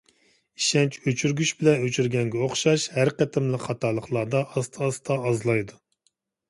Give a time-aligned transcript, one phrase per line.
[0.61, 5.81] ئىشەنچ ئۆچۈرگۈچ بىلەن ئۆچۈرگەنگە ئوخشايدۇ، ھەر قېتىملىق خاتالىقلاردا ئاستا-ئاستا ئازلايدۇ.